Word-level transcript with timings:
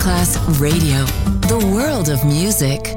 Masterclass 0.00 0.60
Radio, 0.60 1.04
the 1.48 1.58
world 1.74 2.08
of 2.08 2.24
music. 2.24 2.96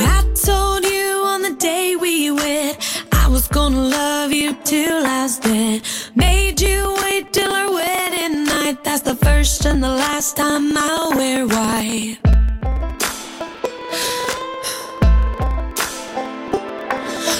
I 0.00 0.24
told 0.34 0.84
you 0.84 1.22
on 1.26 1.42
the 1.42 1.54
day 1.58 1.96
we 1.96 2.30
wed, 2.30 2.78
I 3.12 3.28
was 3.28 3.48
gonna 3.48 3.76
love 3.76 4.32
you 4.32 4.56
till 4.64 5.04
I 5.04 5.24
was 5.24 5.38
dead. 5.38 5.82
Made 6.14 6.60
you 6.60 6.96
wait 7.02 7.32
till 7.34 7.52
our 7.52 7.70
wedding 7.70 8.44
night. 8.44 8.82
That's 8.82 9.02
the 9.02 9.14
first 9.14 9.66
and 9.66 9.82
the 9.82 9.90
last 9.90 10.36
time 10.38 10.74
I 10.76 11.12
wear 11.14 11.46
white. 11.46 12.37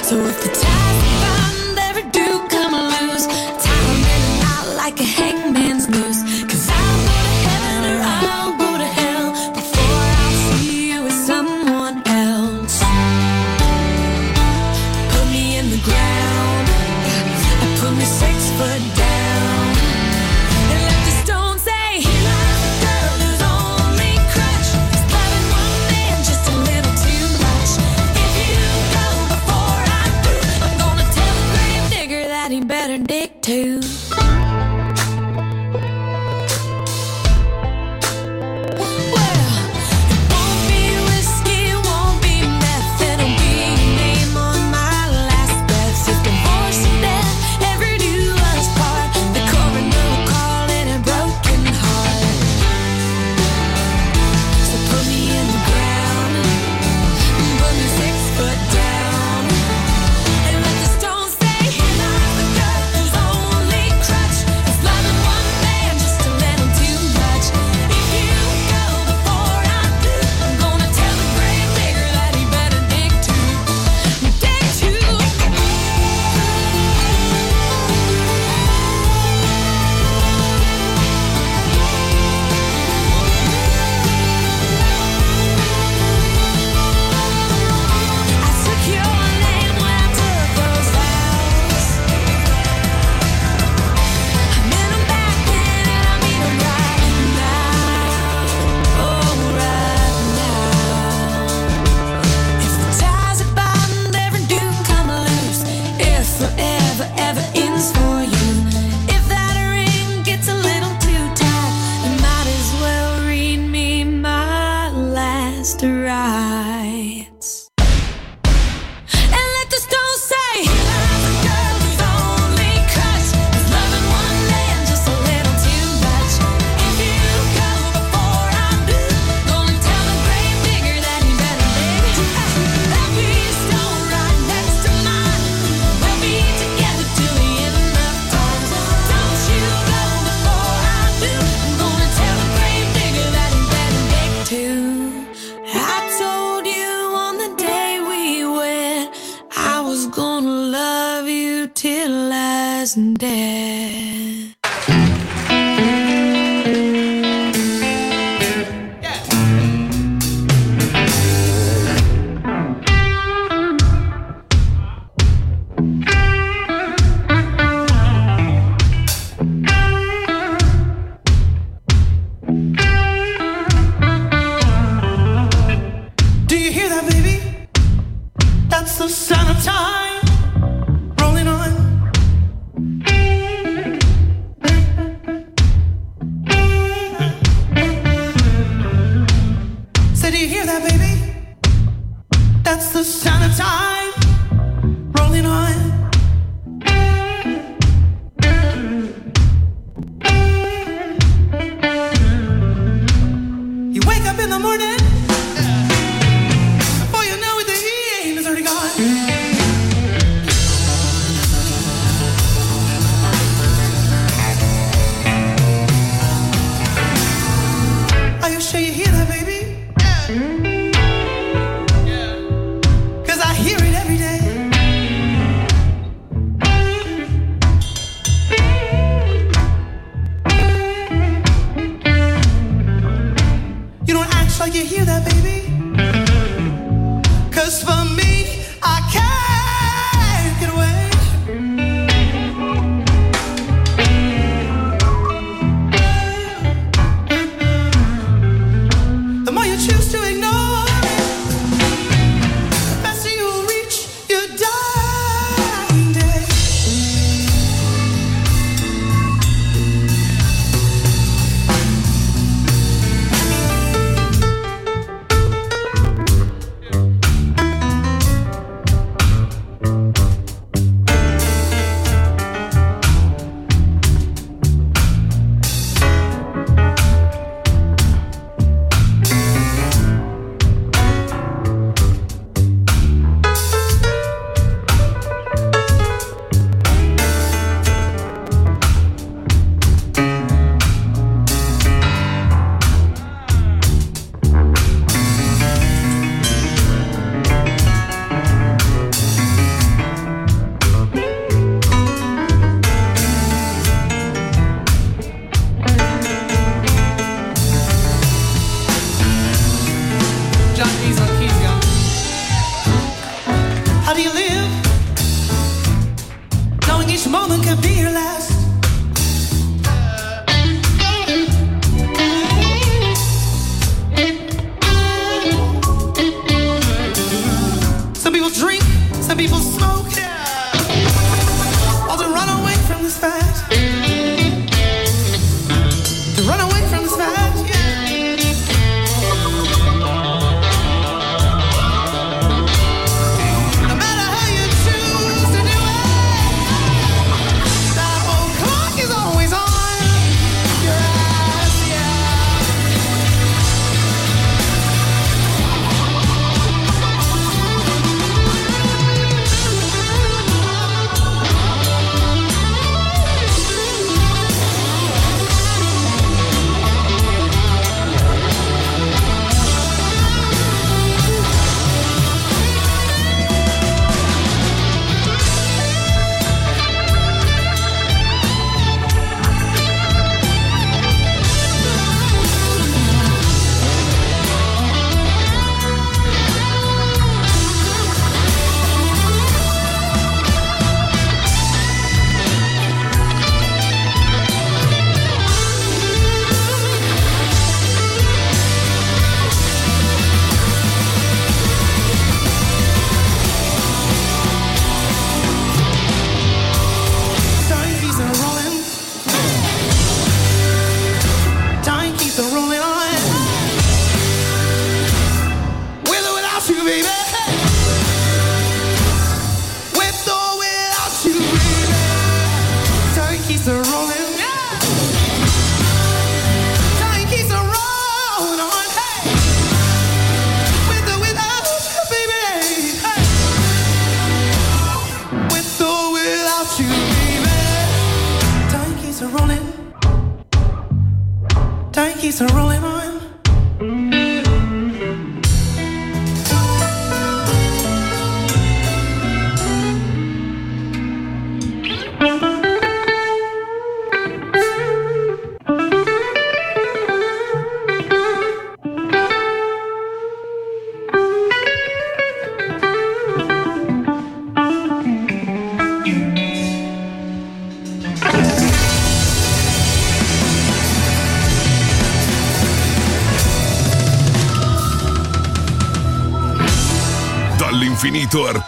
So 0.09 0.17
if 0.25 0.41
the 0.41 0.49
time 0.49 0.68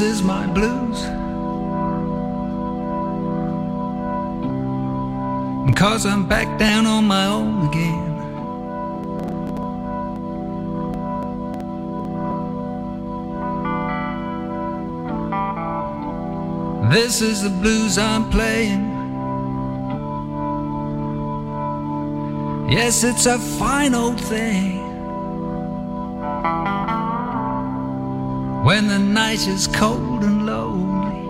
This 0.00 0.16
is 0.16 0.22
my 0.22 0.46
blues. 0.46 0.98
Cause 5.76 6.06
I'm 6.06 6.26
back 6.26 6.58
down 6.58 6.86
on 6.86 7.04
my 7.04 7.26
own 7.26 7.68
again. 7.68 8.08
This 16.90 17.20
is 17.20 17.42
the 17.42 17.50
blues 17.50 17.98
I'm 17.98 18.30
playing. 18.30 18.88
Yes, 22.70 23.04
it's 23.04 23.26
a 23.26 23.38
fine 23.38 23.94
old 23.94 24.18
thing. 24.18 24.79
when 28.70 28.86
the 28.86 29.00
night 29.00 29.48
is 29.48 29.66
cold 29.66 30.22
and 30.22 30.46
lonely. 30.46 31.22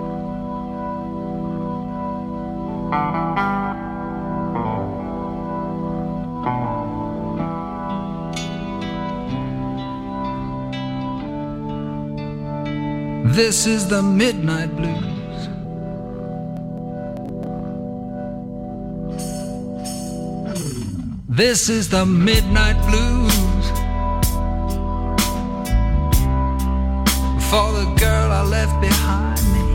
This 13.32 13.66
is 13.66 13.88
the 13.88 14.02
midnight 14.02 14.76
blues. 14.76 15.48
This 21.26 21.70
is 21.70 21.88
the 21.88 22.04
midnight 22.04 22.76
blues. 22.86 23.29
the 27.80 27.86
girl 27.94 28.30
I 28.30 28.42
left 28.42 28.78
behind 28.80 29.40
me. 29.54 29.66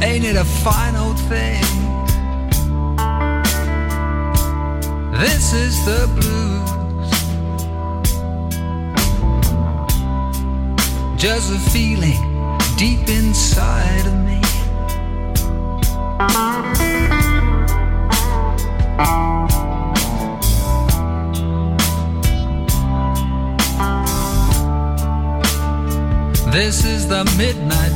Ain't 0.06 0.24
it 0.24 0.36
a 0.36 0.44
fine 0.44 0.96
old 0.96 1.18
thing? 1.28 1.62
This 5.20 5.52
is 5.52 5.84
the 5.84 6.06
blues. 6.16 6.70
Just 11.20 11.52
a 11.52 11.58
feeling 11.70 12.22
deep 12.78 13.08
inside 13.08 14.06
of 14.06 14.14
me. 14.24 14.35
Midnight 27.38 27.95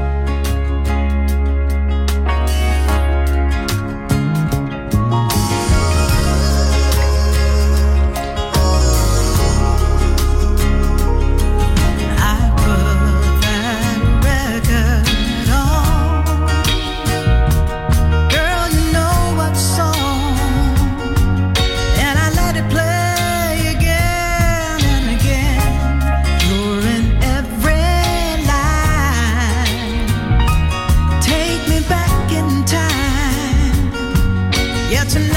get 35.03 35.09
to 35.09 35.30